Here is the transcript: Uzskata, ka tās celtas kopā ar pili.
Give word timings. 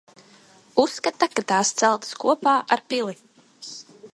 Uzskata, 0.83 1.27
ka 1.39 1.43
tās 1.51 1.73
celtas 1.81 2.17
kopā 2.25 2.57
ar 2.77 2.83
pili. 2.95 3.15